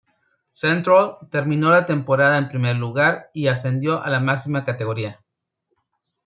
Central 0.49 1.19
terminó 1.29 1.69
la 1.69 1.85
temporada 1.85 2.39
en 2.39 2.47
primer 2.47 2.75
lugar 2.75 3.29
y 3.35 3.45
ascendió 3.49 4.01
a 4.01 4.09
la 4.09 4.19
máxima 4.19 4.63
categoría. 4.63 5.23